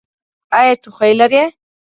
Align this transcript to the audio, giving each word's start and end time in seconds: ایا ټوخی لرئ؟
ایا 0.57 0.73
ټوخی 0.81 1.13
لرئ؟ 1.19 1.43